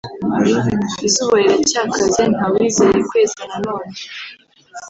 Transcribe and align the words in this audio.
izuba 1.07 1.35
riracyakaze 1.41 2.21
ntawizeye 2.33 2.99
kweza 3.09 3.41
nanone 3.49 3.93